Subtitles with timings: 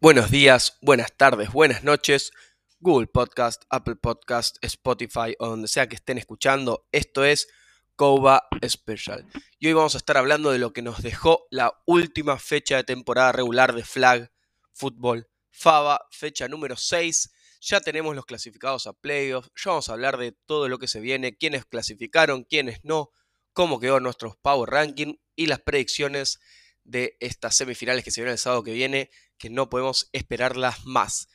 [0.00, 2.32] Buenos días, buenas tardes, buenas noches.
[2.78, 6.88] Google Podcast, Apple Podcast, Spotify o donde sea que estén escuchando.
[6.92, 7.48] Esto es
[7.94, 9.26] Coba Special.
[9.58, 12.84] Y hoy vamos a estar hablando de lo que nos dejó la última fecha de
[12.84, 14.32] temporada regular de Flag
[14.72, 17.30] Football Fava, fecha número 6.
[17.60, 19.50] Ya tenemos los clasificados a playoffs.
[19.54, 23.10] Ya vamos a hablar de todo lo que se viene, quiénes clasificaron, quiénes no,
[23.52, 26.40] cómo quedó nuestro Power Ranking y las predicciones
[26.84, 31.28] de estas semifinales que se vienen el sábado que viene, que no podemos esperarlas más.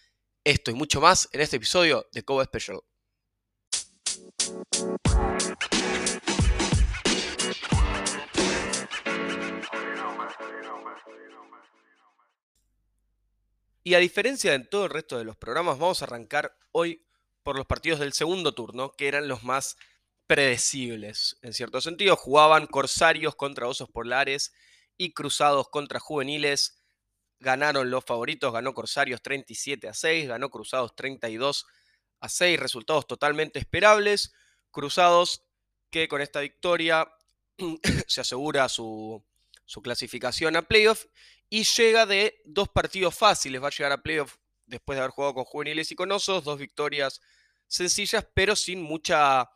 [0.44, 2.82] Esto y mucho más en este episodio de Coba Special.
[13.88, 17.06] Y a diferencia de todo el resto de los programas, vamos a arrancar hoy
[17.44, 19.78] por los partidos del segundo turno, que eran los más
[20.26, 21.38] predecibles.
[21.44, 24.56] En cierto sentido, jugaban Corsarios contra Osos Polares
[24.98, 26.82] y Cruzados contra Juveniles.
[27.40, 31.68] Ganaron los favoritos, ganó Corsarios 37 a 6, ganó Cruzados 32
[32.22, 34.34] a 6, resultados totalmente esperables.
[34.72, 35.44] Cruzados
[35.92, 37.08] que con esta victoria
[38.08, 39.24] se asegura su,
[39.84, 41.06] clasificación a playoff
[41.50, 43.62] y llega de dos partidos fáciles.
[43.62, 46.60] Va a llegar a playoff después de haber jugado con juveniles y con osos, dos
[46.60, 47.22] victorias
[47.68, 49.50] sencillas, pero sin mucha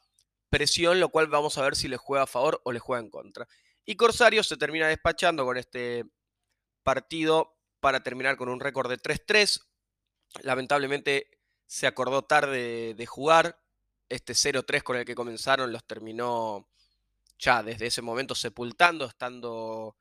[0.49, 3.09] presión, lo cual vamos a ver si le juega a favor o le juega en
[3.09, 3.47] contra.
[3.85, 6.05] Y Corsario se termina despachando con este
[6.83, 9.61] partido para terminar con un récord de 3-3.
[10.41, 13.59] Lamentablemente se acordó tarde de jugar.
[14.09, 16.67] Este 0-3 con el que comenzaron los terminó
[17.37, 19.95] ya desde ese momento sepultando, estando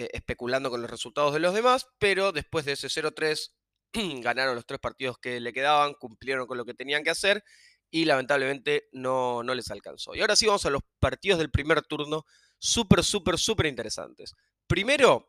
[0.00, 3.50] eh, especulando con los resultados de los demás, pero después de ese 0-3
[4.22, 7.44] ganaron los tres partidos que le quedaban, cumplieron con lo que tenían que hacer
[7.90, 10.14] y lamentablemente no, no les alcanzó.
[10.14, 12.24] Y ahora sí vamos a los partidos del primer turno,
[12.58, 14.34] súper, súper, súper interesantes.
[14.66, 15.28] Primero,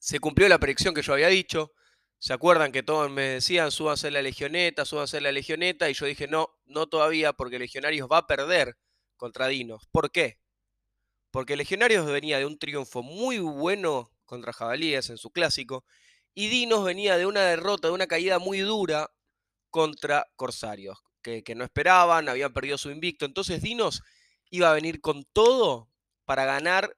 [0.00, 1.70] se cumplió la predicción que yo había dicho.
[2.18, 5.88] ¿Se acuerdan que todos me decían, súbanse la legioneta, súbanse la legioneta?
[5.88, 8.76] Y yo dije, no, no todavía, porque Legionarios va a perder
[9.16, 9.86] contra Dinos.
[9.92, 10.40] ¿Por qué?
[11.30, 15.84] Porque Legionarios venía de un triunfo muy bueno contra Jabalíes en su clásico,
[16.34, 19.10] y Dinos venía de una derrota, de una caída muy dura
[19.70, 23.24] contra Corsarios, que, no esperaban, habían perdido su invicto.
[23.24, 24.02] Entonces Dinos
[24.50, 25.90] iba a venir con todo
[26.24, 26.96] para ganar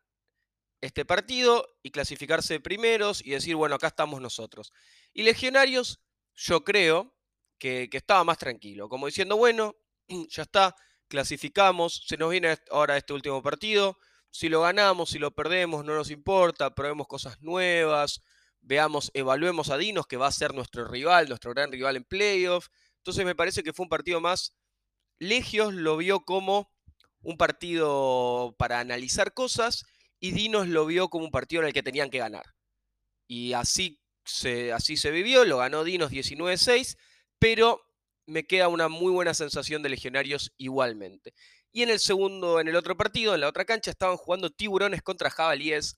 [0.80, 4.72] este partido y clasificarse primeros y decir, bueno, acá estamos nosotros.
[5.12, 6.00] Y Legionarios,
[6.34, 7.14] yo creo
[7.58, 9.76] que estaba más tranquilo, como diciendo, bueno,
[10.28, 10.74] ya está,
[11.08, 13.98] clasificamos, se nos viene ahora este último partido,
[14.30, 18.22] si lo ganamos, si lo perdemos, no nos importa, probemos cosas nuevas,
[18.60, 22.68] veamos, evaluemos a Dinos, que va a ser nuestro rival, nuestro gran rival en playoff.
[22.98, 24.54] Entonces me parece que fue un partido más.
[25.18, 26.70] Legios lo vio como
[27.22, 29.84] un partido para analizar cosas
[30.20, 32.44] y Dinos lo vio como un partido en el que tenían que ganar.
[33.26, 36.96] Y así se, así se vivió, lo ganó Dinos 19-6,
[37.38, 37.80] pero
[38.26, 41.34] me queda una muy buena sensación de legionarios igualmente.
[41.72, 45.02] Y en el segundo, en el otro partido, en la otra cancha, estaban jugando tiburones
[45.02, 45.96] contra jabalíes.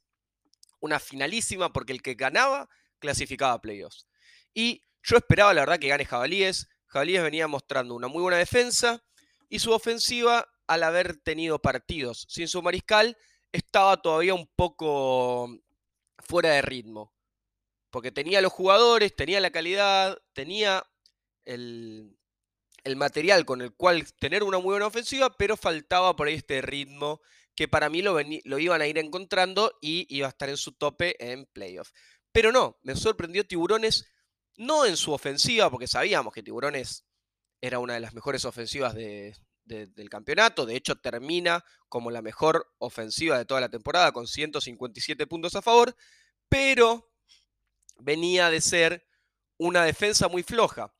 [0.81, 2.69] Una finalísima porque el que ganaba
[2.99, 4.06] clasificaba a playoffs.
[4.53, 6.69] Y yo esperaba, la verdad, que gane jabalíes.
[6.87, 9.03] Jabalíes venía mostrando una muy buena defensa
[9.49, 13.19] y su ofensiva, al haber tenido partidos sin su mariscal,
[13.53, 15.49] estaba todavía un poco
[16.19, 17.12] fuera de ritmo.
[17.91, 20.87] Porque tenía los jugadores, tenía la calidad, tenía
[21.44, 22.16] el,
[22.84, 26.60] el material con el cual tener una muy buena ofensiva, pero faltaba por ahí este
[26.62, 27.20] ritmo
[27.54, 30.72] que para mí lo, lo iban a ir encontrando y iba a estar en su
[30.72, 31.91] tope en playoff.
[32.32, 34.06] Pero no, me sorprendió Tiburones,
[34.56, 37.04] no en su ofensiva, porque sabíamos que Tiburones
[37.60, 43.38] era una de las mejores ofensivas del campeonato, de hecho termina como la mejor ofensiva
[43.38, 45.94] de toda la temporada con 157 puntos a favor,
[46.48, 47.12] pero
[47.98, 49.06] venía de ser
[49.59, 50.92] una defensa muy floja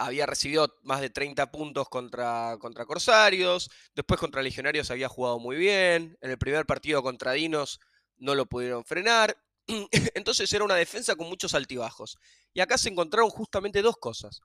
[0.00, 5.56] había recibido más de 30 puntos contra, contra Corsarios, después contra Legionarios había jugado muy
[5.56, 7.80] bien, en el primer partido contra Dinos
[8.16, 9.36] no lo pudieron frenar,
[10.14, 12.16] entonces era una defensa con muchos altibajos.
[12.54, 14.40] Y acá se encontraron justamente dos cosas.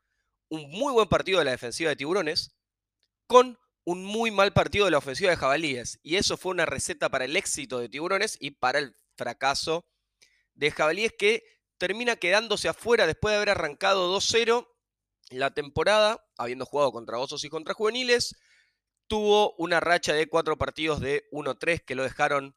[0.50, 2.52] Un muy buen partido de la defensiva de Tiburones
[3.26, 6.00] con un muy mal partido de la ofensiva de Jabalíes.
[6.04, 9.86] Y eso fue una receta para el éxito de Tiburones y para el fracaso
[10.54, 11.44] de Jabalíes que
[11.78, 14.68] termina quedándose afuera después de haber arrancado 2-0
[15.30, 18.36] la temporada, habiendo jugado contra Osos y contra Juveniles,
[19.08, 22.56] tuvo una racha de cuatro partidos de 1-3 que lo dejaron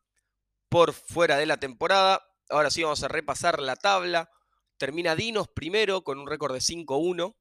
[0.69, 2.23] por fuera de la temporada.
[2.49, 4.31] Ahora sí vamos a repasar la tabla.
[4.77, 7.37] Termina Dinos primero con un récord de 5-1.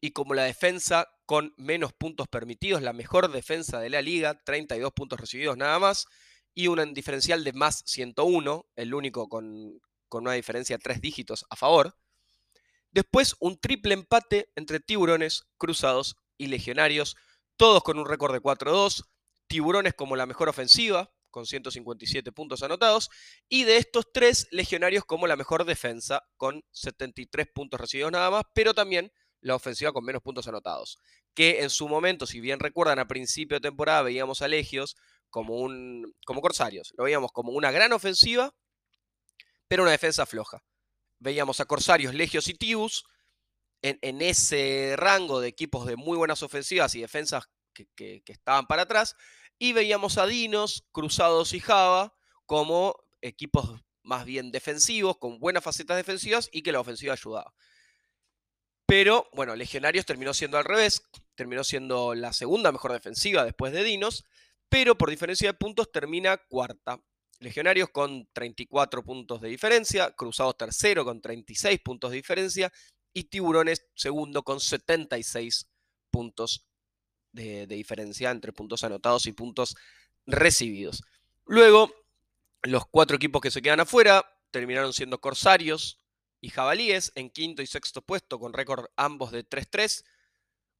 [0.00, 4.92] Y como la defensa con menos puntos permitidos, la mejor defensa de la liga, 32
[4.92, 6.06] puntos recibidos nada más,
[6.54, 11.46] y un diferencial de más 101, el único con, con una diferencia de tres dígitos
[11.48, 11.96] a favor.
[12.92, 17.16] Después un triple empate entre tiburones, cruzados y legionarios,
[17.56, 19.04] todos con un récord de 4-2,
[19.46, 23.08] tiburones como la mejor ofensiva, con 157 puntos anotados,
[23.48, 28.44] y de estos tres legionarios como la mejor defensa, con 73 puntos recibidos nada más,
[28.54, 29.10] pero también
[29.40, 30.98] la ofensiva con menos puntos anotados.
[31.34, 34.96] Que en su momento, si bien recuerdan, a principio de temporada veíamos a Legios
[35.30, 38.54] como, un, como Corsarios, lo veíamos como una gran ofensiva,
[39.66, 40.62] pero una defensa floja.
[41.22, 43.04] Veíamos a Corsarios, Legios y Tibus
[43.82, 49.16] en, ese rango de equipos de muy buenas ofensivas y defensas que estaban para atrás,
[49.58, 52.14] y veíamos a Dinos, Cruzados y Java
[52.46, 57.54] como equipos más bien defensivos, con buenas facetas defensivas y que la ofensiva ayudaba.
[58.86, 61.02] Pero bueno, Legionarios terminó siendo al revés,
[61.34, 64.26] terminó siendo la segunda mejor defensiva después de Dinos,
[64.68, 67.00] pero por diferencia de puntos termina cuarta.
[67.42, 72.72] Legionarios con 34 puntos de diferencia, Cruzados tercero con 36 puntos de diferencia
[73.12, 75.68] y Tiburones segundo con 76
[76.08, 76.64] puntos
[77.32, 79.74] de, diferencia entre puntos anotados y puntos
[80.24, 81.02] recibidos.
[81.44, 81.92] Luego,
[82.62, 85.98] los cuatro equipos que se quedan afuera terminaron siendo Corsarios
[86.40, 90.04] y Jabalíes en quinto y sexto puesto con récord ambos de 3-3.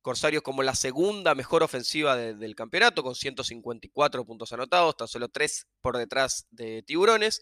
[0.02, 5.68] Corsarios como la segunda mejor ofensiva del campeonato con 154 puntos anotados, tan solo 3
[5.80, 7.40] por detrás de Tiburones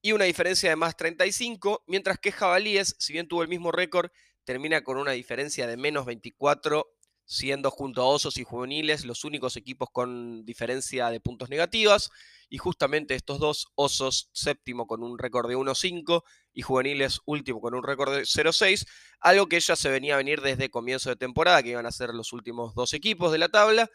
[0.00, 4.10] y una diferencia de más 35, mientras que Jabalíes, si bien tuvo el mismo récord,
[4.44, 6.95] termina con una diferencia de menos 24
[7.26, 12.10] siendo junto a Osos y Juveniles los únicos equipos con diferencia de puntos negativas.
[12.48, 16.22] Y justamente estos dos, Osos séptimo con un récord de 1-5
[16.54, 18.86] y Juveniles último con un récord de 0-6,
[19.20, 22.14] algo que ya se venía a venir desde comienzo de temporada, que iban a ser
[22.14, 23.90] los últimos dos equipos de la tabla,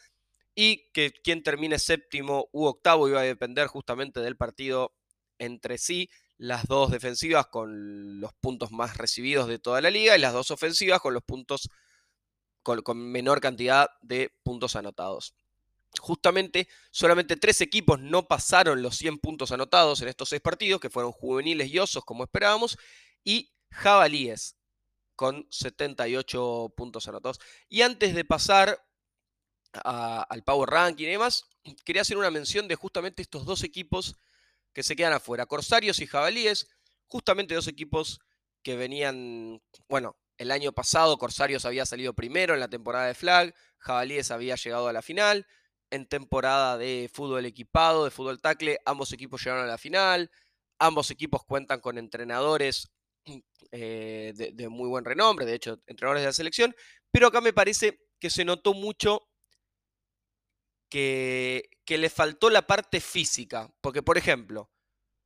[0.53, 4.93] y que quien termine séptimo u octavo iba a depender justamente del partido
[5.39, 10.19] entre sí, las dos defensivas con los puntos más recibidos de toda la liga y
[10.19, 11.69] las dos ofensivas con los puntos
[12.63, 15.35] con, menor cantidad de puntos anotados.
[15.99, 20.89] Justamente, solamente tres equipos no pasaron los 100 puntos anotados en estos seis partidos, que
[20.89, 22.77] fueron juveniles y osos, como esperábamos,
[23.23, 24.57] y jabalíes,
[25.15, 27.39] con 78 puntos anotados.
[27.67, 28.81] Y antes de pasar
[29.73, 31.45] al Power Ranking y demás,
[31.85, 34.15] quería hacer una mención de justamente estos dos equipos
[34.73, 36.67] que se quedan afuera, Corsarios y Jabalíes,
[37.07, 38.19] justamente dos equipos
[38.63, 43.53] que venían, bueno, el año pasado Corsarios había salido primero en la temporada de Flag,
[43.77, 45.45] Jabalíes había llegado a la final.
[45.91, 50.31] En temporada de fútbol equipado, de fútbol tackle, ambos equipos llegaron a la final.
[50.79, 52.91] Ambos equipos cuentan con entrenadores
[53.71, 56.75] eh, de, muy buen renombre, de hecho, entrenadores de la selección.
[57.11, 59.27] Pero acá me parece que se notó mucho
[60.89, 63.71] que, que le faltó la parte física.
[63.79, 64.71] Porque, por ejemplo,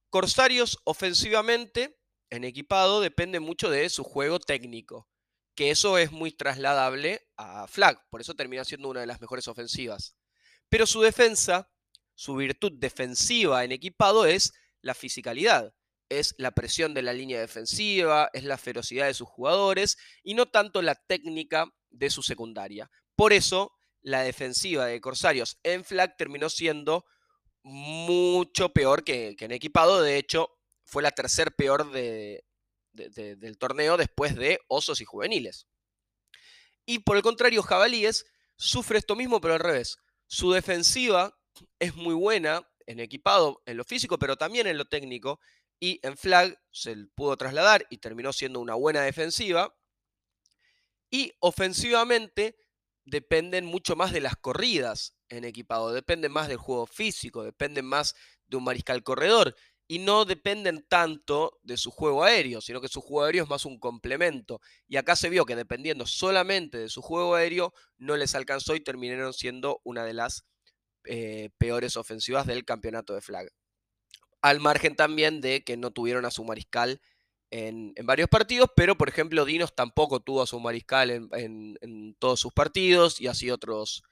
[0.09, 1.99] Corsarios ofensivamente
[2.29, 5.07] en equipado depende mucho de su juego técnico,
[5.55, 9.47] que eso es muy trasladable a Flag, por eso termina siendo una de las mejores
[9.47, 10.15] ofensivas.
[10.69, 11.71] Pero su defensa,
[12.13, 15.73] su virtud defensiva en equipado es la fisicalidad,
[16.09, 20.47] es la presión de la línea defensiva, es la ferocidad de sus jugadores y no
[20.47, 22.89] tanto la técnica de su secundaria.
[23.15, 27.05] Por eso, la defensiva de Corsarios en Flag terminó siendo
[27.63, 30.01] mucho peor que, que en equipado.
[30.01, 30.54] De hecho,
[30.85, 35.67] fue la tercer peor del torneo después de Osos y Juveniles.
[36.85, 38.25] Y por el contrario, Jabalíes
[38.55, 39.97] sufre esto mismo, pero al revés.
[40.27, 41.37] Su defensiva
[41.79, 45.39] es muy buena en equipado, en lo físico, pero también en lo técnico.
[45.79, 49.75] Y en flag se pudo trasladar y terminó siendo una buena defensiva.
[51.09, 52.55] Y ofensivamente
[53.03, 58.15] dependen mucho más de las corridas en equipado, dependen más del juego físico, dependen más
[58.47, 59.55] de un mariscal corredor
[59.87, 63.65] y no dependen tanto de su juego aéreo, sino que su juego aéreo es más
[63.65, 64.59] un complemento.
[64.87, 68.79] Y acá se vio que dependiendo solamente de su juego aéreo, no les alcanzó y
[68.79, 70.45] terminaron siendo una de las
[71.05, 73.47] eh, peores ofensivas del campeonato de flag.
[74.41, 76.99] Al margen también de que no tuvieron a su mariscal
[77.51, 82.39] en, varios partidos, pero por ejemplo Dinos tampoco tuvo a su mariscal en, en todos
[82.39, 84.03] sus partidos y así otros,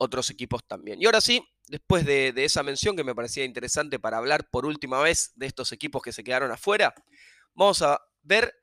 [0.00, 1.00] otros equipos también.
[1.00, 5.00] Y ahora sí, después de, esa mención que me parecía interesante para hablar por última
[5.00, 6.94] vez de estos equipos que se quedaron afuera,
[7.54, 8.54] vamos a ver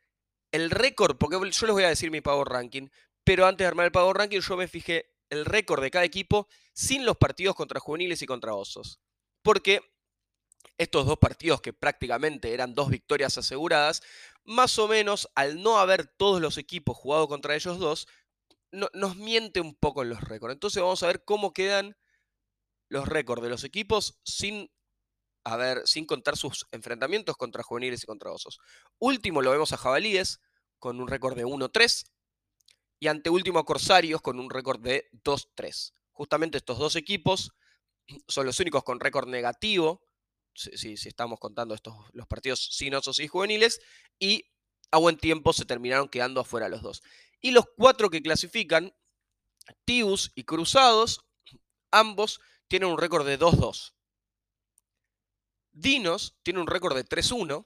[0.52, 2.90] el récord, porque yo les voy a decir mi Power Ranking,
[3.24, 6.48] pero antes de armar el Power Ranking yo me fijé el récord de cada equipo
[6.74, 9.00] sin los partidos contra juveniles y contra osos.
[9.44, 9.82] Porque
[10.80, 14.02] estos dos partidos que prácticamente eran dos victorias aseguradas,
[14.44, 18.08] más o menos al no haber todos los equipos jugado contra ellos dos,
[18.72, 20.54] nos miente un poco en los récords.
[20.54, 21.96] Entonces vamos a ver cómo quedan
[22.90, 24.72] los récords de los equipos sin,
[25.86, 28.60] sin contar sus enfrentamientos contra juveniles y contra osos.
[29.00, 30.42] Último lo vemos a Jabalíes
[30.80, 32.06] con un récord de 1-3
[33.00, 35.94] y anteúltimo a Corsarios con un récord de 2-3.
[36.12, 37.52] Justamente estos dos equipos
[38.28, 40.02] son los únicos con récord negativo,
[40.54, 43.80] si, estamos contando estos, los partidos sin osos y juveniles,
[44.20, 44.46] y
[44.92, 47.04] a buen tiempo se terminaron quedando afuera los dos.
[47.42, 48.94] Y los cuatro que clasifican,
[49.86, 51.26] Tius y Cruzados,
[51.92, 53.94] ambos tienen un récord de 2-2.
[55.72, 57.66] Dinos tiene un récord de 3-1.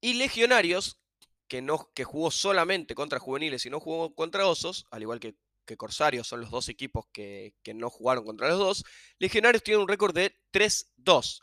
[0.00, 1.00] Y Legionarios,
[1.48, 5.36] que, no, que jugó solamente contra juveniles y no jugó contra osos, al igual que,
[5.66, 8.84] que Corsarios son los dos equipos que, que no jugaron contra los dos,
[9.18, 11.40] Legionarios tiene un récord de 3-2.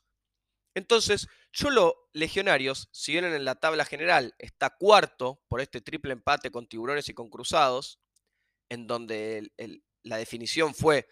[0.76, 6.14] Entonces, yo lo Legionarios, si bien en la tabla general está cuarto por este triple
[6.14, 8.00] empate con tiburones y con cruzados,
[8.70, 9.52] en donde
[10.04, 11.08] la definición fue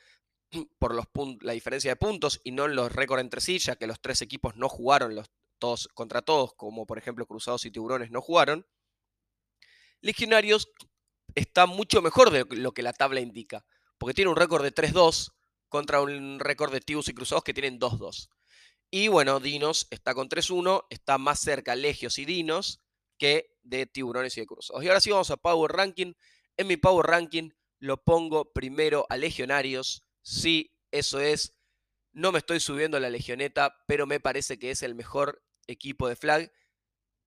[0.80, 0.96] por
[1.44, 4.22] la diferencia de puntos y no en los récords entre sí, ya que los tres
[4.22, 8.68] equipos no jugaron los, todos contra todos, como por ejemplo Cruzados y Tiburones no jugaron,
[10.02, 10.70] Legionarios
[11.36, 13.66] está mucho mejor de lo que la tabla indica,
[13.98, 15.32] porque tiene un récord de 3-2
[15.70, 18.30] contra un récord de Tibus y Cruzados que tienen 2-2.
[18.96, 22.80] Y bueno, Dinos está con 3-1, está más cerca Legios y Dinos
[23.18, 24.84] que de Tiburones y de Cruzados.
[24.84, 26.14] Y ahora sí vamos a Power Ranking.
[26.58, 30.04] En mi Power Ranking lo pongo primero a Legionarios.
[30.22, 31.56] Sí, eso es.
[32.12, 36.08] No me estoy subiendo a la Legioneta, pero me parece que es el mejor equipo
[36.08, 36.54] de flag.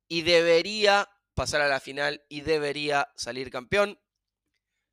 [0.07, 3.99] Y debería pasar a la final y debería salir campeón.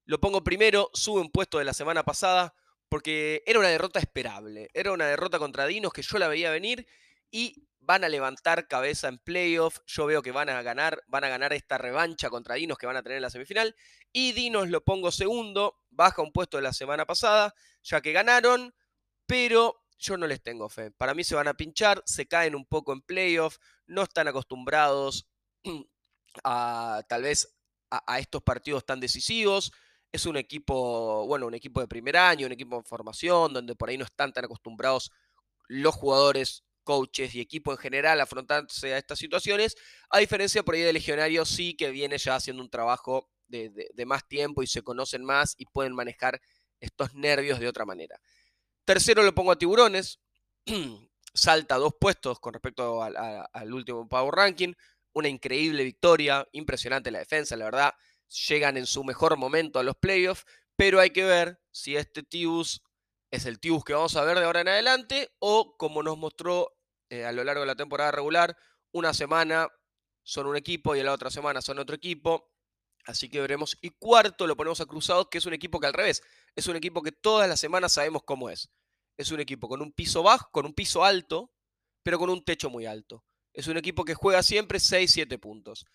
[0.06, 2.56] Lo pongo primero, sube un puesto de la semana pasada
[2.94, 4.70] porque era una derrota esperable.
[4.72, 6.86] Era una derrota contra Dinos que yo la veía venir
[7.32, 9.80] y van a levantar cabeza en playoff.
[9.88, 12.96] Yo veo que van a ganar, van a ganar esta revancha contra Dinos que van
[12.96, 13.76] a tener en la semifinal.
[14.12, 18.76] Y Dinos lo pongo segundo, baja un puesto de la semana pasada, ya que ganaron,
[19.26, 20.92] pero yo no les tengo fe.
[20.92, 23.58] Para mí se van a pinchar, se caen un poco en playoff,
[23.88, 25.28] no están acostumbrados
[26.44, 27.58] a tal vez
[27.90, 29.72] a estos partidos tan decisivos
[30.13, 33.89] es un equipo, bueno, un equipo de primer año, un equipo en formación, donde por
[33.89, 35.12] ahí no están tan acostumbrados
[35.67, 39.75] los jugadores, coaches y equipo en general a afrontarse a estas situaciones,
[40.10, 44.27] a diferencia por ahí de Legionarios sí que viene ya haciendo un trabajo de, más
[44.27, 46.39] tiempo y se conocen más y pueden manejar
[46.79, 48.20] estos nervios de otra manera.
[48.86, 50.20] Tercero lo pongo a Tiburones,
[51.34, 54.74] salta dos puestos con respecto al último Power Ranking,
[55.13, 57.93] una increíble victoria, impresionante la defensa, la verdad
[58.48, 62.82] llegan en su mejor momento a los playoffs, pero hay que ver si este Tibus
[63.32, 66.75] es el Tibus que vamos a ver de ahora en adelante o como nos mostró
[67.10, 68.56] eh, a lo largo de la temporada regular,
[68.92, 69.68] una semana
[70.24, 72.50] son un equipo y la otra semana son otro equipo.
[73.06, 73.78] Así que veremos.
[73.82, 76.22] Y cuarto lo ponemos a Cruzados, que es un equipo que al revés,
[76.56, 78.70] es un equipo que todas las semanas sabemos cómo es.
[79.18, 81.52] Es un equipo con un piso bajo, con un piso alto,
[82.02, 83.25] pero con un techo muy alto.
[83.52, 85.86] Es un equipo que juega siempre 6-7 puntos.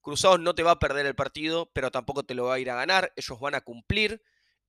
[0.00, 2.70] Cruzados no te va a perder el partido, pero tampoco te lo va a ir
[2.70, 3.12] a ganar.
[3.16, 4.22] Ellos van a cumplir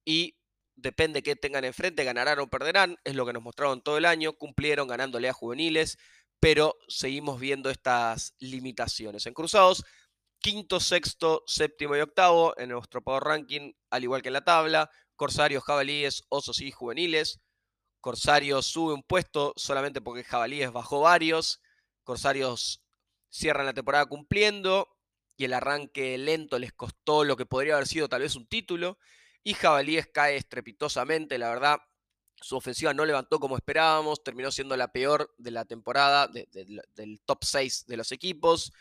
[0.04, 0.38] y
[0.76, 2.98] depende qué tengan enfrente, ganarán o perderán.
[3.04, 4.34] Es lo que nos mostraron todo el año.
[4.34, 5.98] Cumplieron ganándole a juveniles,
[6.40, 9.26] pero seguimos viendo estas limitaciones.
[9.26, 9.86] En Cruzados,
[10.40, 14.90] quinto, sexto, séptimo y octavo en nuestro Power Ranking, al igual que en la tabla.
[15.16, 17.42] Corsarios, Jabalíes, Osos y Juveniles.
[18.02, 21.62] Corsarios sube un puesto solamente porque Jabalíes bajó varios.
[22.04, 22.82] Corsarios
[23.30, 24.88] cierran la temporada cumpliendo
[25.40, 28.98] y el arranque lento les costó lo que podría haber sido tal vez un título.
[29.42, 31.80] Y Jabalíes cae estrepitosamente, la verdad.
[32.42, 37.46] Su ofensiva no levantó como esperábamos, terminó siendo la peor de la temporada, del top
[37.46, 38.74] 6 de los equipos.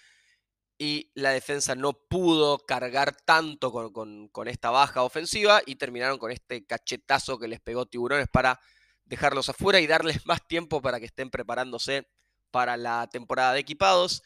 [0.77, 6.33] Y la defensa no pudo cargar tanto con, con esta baja ofensiva y terminaron con
[6.33, 8.59] este cachetazo que les pegó Tiburones para
[9.05, 12.09] dejarlos afuera y darles más tiempo para que estén preparándose
[12.51, 14.25] para la temporada de equipados.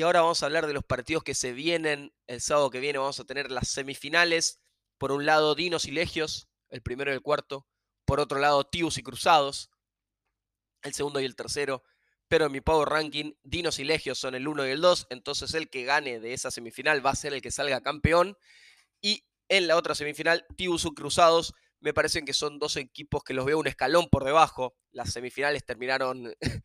[0.00, 2.14] Y ahora vamos a hablar de los partidos que se vienen.
[2.26, 4.58] El sábado que viene vamos a tener las semifinales.
[4.96, 7.66] Por un lado, Dinos y Legios, el primero y el cuarto.
[8.06, 9.70] Por otro lado, Tius y Cruzados,
[10.80, 11.82] el segundo y el tercero.
[12.28, 15.08] Pero en mi Power Ranking, Dinos y Legios son el 1 y el 2.
[15.10, 18.38] Entonces el que gane de esa semifinal va a ser el que salga campeón.
[19.02, 21.52] Y en la otra semifinal, Tius y Cruzados.
[21.78, 24.78] Me parecen que son dos equipos que los veo un escalón por debajo.
[24.92, 26.32] Las semifinales terminaron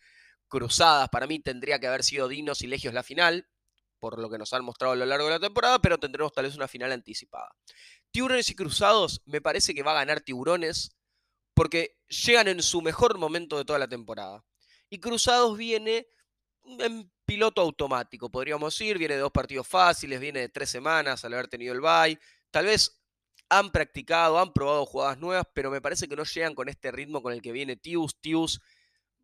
[0.56, 1.10] cruzadas.
[1.10, 3.46] Para mí tendría que haber sido Dinos y Legios la final,
[4.00, 6.46] por lo que nos han mostrado a lo largo de la temporada, pero tendremos tal
[6.46, 7.54] vez una final anticipada.
[8.12, 10.96] Tiburones y Cruzados, me parece que va a ganar Tiburones,
[11.54, 14.46] porque llegan en su mejor momento de toda la temporada.
[14.90, 16.08] Y Cruzados viene
[16.64, 21.34] en piloto automático, podríamos decir, viene de dos partidos fáciles, viene de tres semanas al
[21.34, 22.18] haber tenido el bye.
[22.50, 23.02] Tal vez
[23.50, 27.22] han practicado, han probado jugadas nuevas, pero me parece que no llegan con este ritmo
[27.22, 28.20] con el que viene Tius.
[28.22, 28.62] Tius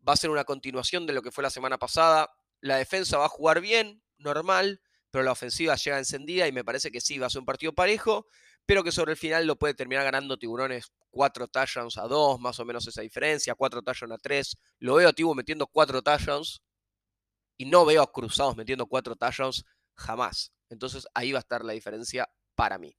[0.06, 2.30] va a ser una continuación de lo que fue la semana pasada.
[2.60, 4.80] La defensa va a jugar bien, normal,
[5.10, 7.72] pero la ofensiva llega encendida y me parece que sí, va a ser un partido
[7.72, 8.26] parejo,
[8.66, 12.58] pero que sobre el final lo puede terminar ganando Tiburones cuatro touchdowns a dos, más
[12.58, 14.56] o menos esa diferencia, cuatro touchdowns a tres.
[14.78, 16.62] Lo veo a Tibu metiendo cuatro touchdowns
[17.56, 20.52] y no veo a Cruzados metiendo cuatro touchdowns jamás.
[20.70, 22.96] Entonces ahí va a estar la diferencia para mí.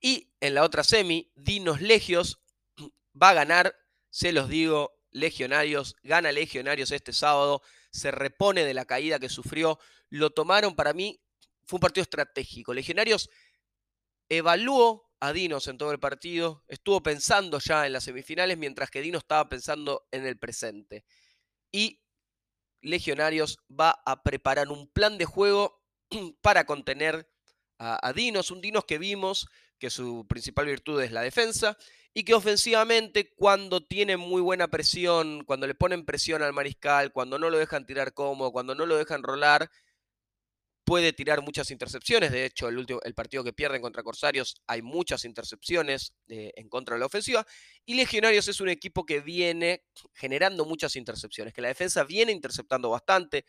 [0.00, 2.42] Y en la otra semi, Dinos Legios
[3.22, 3.74] va a ganar,
[4.10, 9.78] se los digo, Legionarios, gana Legionarios este sábado, se repone de la caída que sufrió,
[10.10, 11.20] lo tomaron para mí,
[11.64, 12.74] fue un partido estratégico.
[12.74, 13.30] Legionarios
[14.28, 19.00] evaluó a Dinos en todo el partido, estuvo pensando ya en las semifinales, mientras que
[19.00, 21.04] Dinos estaba pensando en el presente.
[21.72, 22.02] Y
[22.82, 25.80] Legionarios va a preparar un plan de juego
[26.42, 27.30] para contener
[27.78, 31.76] a, Dinos, un Dinos que vimos que su principal virtud es la defensa
[32.12, 37.38] y que ofensivamente cuando tiene muy buena presión, cuando le ponen presión al mariscal, cuando
[37.38, 39.70] no lo dejan tirar cómodo, cuando no lo dejan rolar,
[40.84, 42.30] puede tirar muchas intercepciones.
[42.30, 46.68] De hecho, el, último, el partido que pierden contra Corsarios hay muchas intercepciones eh, en
[46.68, 47.44] contra de la ofensiva.
[47.84, 52.90] Y Legionarios es un equipo que viene generando muchas intercepciones, que la defensa viene interceptando
[52.90, 53.44] bastante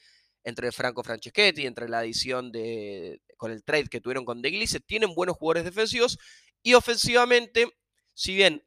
[0.46, 5.14] entre Franco Franceschetti, entre la adición de, con el trade que tuvieron con De tienen
[5.16, 6.18] buenos jugadores defensivos
[6.62, 7.68] y ofensivamente,
[8.14, 8.64] si bien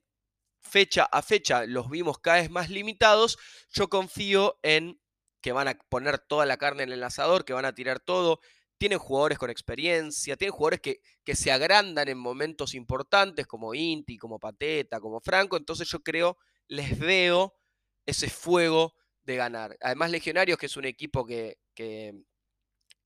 [0.60, 3.38] fecha a fecha los vimos cada vez más limitados,
[3.70, 5.00] yo confío en
[5.40, 8.40] que van a poner toda la carne en el asador, que van a tirar todo,
[8.76, 14.18] tienen jugadores con experiencia, tienen jugadores que, que se agrandan en momentos importantes como Inti,
[14.18, 17.54] como Pateta, como Franco, entonces yo creo, les veo
[18.04, 19.76] ese fuego de ganar.
[19.80, 22.12] Además, Legionarios, que es un equipo que, que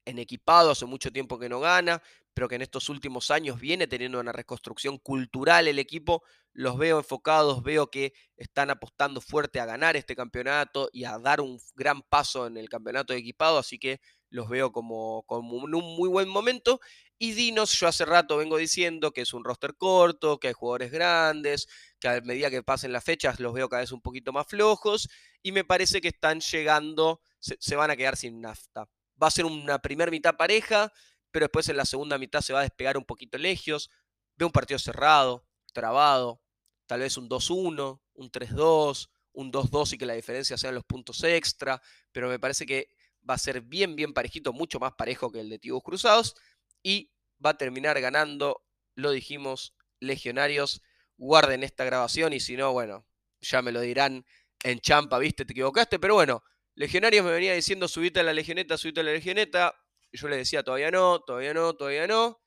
[0.07, 2.03] en equipado hace mucho tiempo que no gana,
[2.33, 6.23] pero que en estos últimos años viene teniendo una reconstrucción cultural el equipo,
[6.55, 11.43] los veo enfocados, veo que están apostando fuerte a ganar este campeonato y a dar
[11.43, 14.01] un gran paso en el campeonato de equipado, así que
[14.33, 16.81] los veo como, como en un muy buen momento.
[17.19, 20.91] Y Dinos, yo hace rato vengo diciendo que es un roster corto, que hay jugadores
[20.91, 21.69] grandes,
[22.01, 25.09] que a medida que pasen las fechas los veo cada vez un poquito más flojos,
[25.43, 28.89] y me parece que están llegando, se, van a quedar sin nafta.
[29.23, 30.93] Va a ser una primera mitad pareja,
[31.31, 33.91] pero después en la segunda mitad se va a despegar un poquito Legios.
[34.37, 36.41] Veo un partido cerrado, trabado,
[36.87, 41.23] tal vez un 2-1, un 3-2, un 2-2 y que la diferencia sean los puntos
[41.23, 42.89] extra, pero me parece que
[43.29, 46.35] va a ser bien, bien parejito, mucho más parejo que el de Tibos Cruzados
[46.83, 47.11] y
[47.45, 50.83] va a terminar ganando, lo dijimos, Legionarios.
[51.17, 53.07] Guarden esta grabación y si no, bueno,
[53.41, 54.25] ya me lo dirán
[54.65, 56.43] en champa, viste, te equivocaste, pero bueno,
[56.75, 59.75] Legionarios me venía diciendo subite a la legioneta, subite a la legioneta.
[60.11, 62.41] Y yo le decía todavía no, todavía no, todavía no.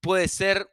[0.00, 0.70] Puede ser,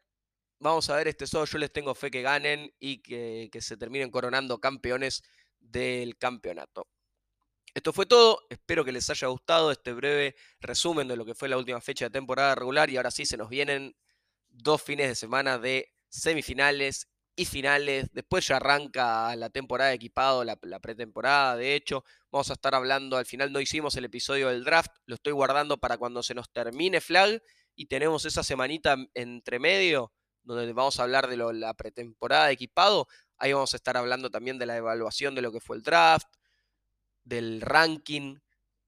[0.60, 3.77] vamos a ver este solo, yo les tengo fe que ganen y que, que se
[3.77, 5.23] terminen coronando campeones
[5.60, 6.88] del campeonato.
[7.74, 11.50] Esto fue todo, espero que les haya gustado este breve resumen de lo que fue
[11.50, 13.96] la última fecha de temporada regular y ahora sí se nos vienen
[14.50, 18.10] dos fines de semana de semifinales y finales.
[18.14, 21.56] Después ya arranca la temporada de equipado, la, pretemporada.
[21.56, 23.18] De hecho, vamos a estar hablando.
[23.18, 26.52] Al final no hicimos el episodio del draft, lo estoy guardando para cuando se nos
[26.52, 27.42] termine Flag
[27.76, 33.08] y tenemos esa semanita entre medio donde vamos a hablar de la pretemporada de equipado.
[33.38, 36.28] Ahí vamos a estar hablando también de la evaluación de lo que fue el draft,
[37.24, 38.38] del ranking,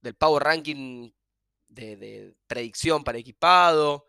[0.01, 1.11] del Power Ranking
[1.67, 4.07] de, predicción para equipado,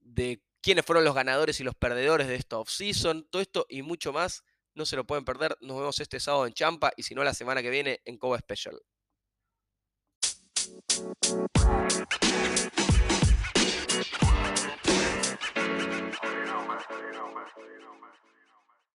[0.00, 4.12] de quiénes fueron los ganadores y los perdedores de esta offseason, todo esto y mucho
[4.12, 4.44] más.
[4.74, 5.56] No se lo pueden perder.
[5.60, 8.38] Nos vemos este sábado en Champa y si no la semana que viene en Coba
[8.38, 8.80] Special.